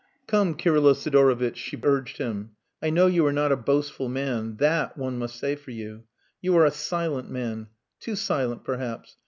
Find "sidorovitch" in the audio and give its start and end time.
0.95-1.57